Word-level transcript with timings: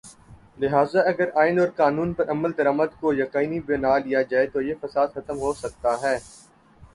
لہذا 0.59 1.01
اگر 1.09 1.29
آئین 1.41 1.59
اور 1.59 1.67
قانون 1.75 2.13
پر 2.13 2.29
عمل 2.31 2.51
درآمد 2.57 2.99
کو 2.99 3.13
یقینی 3.13 3.59
بنا 3.67 3.97
لیا 3.97 4.21
جائے 4.31 4.47
تویہ 4.47 4.73
فساد 4.81 5.07
ختم 5.15 5.39
ہو 5.39 5.53
سکتا 5.53 5.95
ہے۔ 6.01 6.17